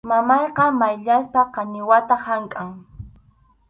[0.09, 2.69] Mamayqa mayllasqa qañiwata hamkʼan.